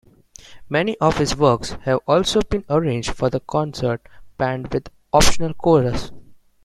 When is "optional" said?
5.13-5.53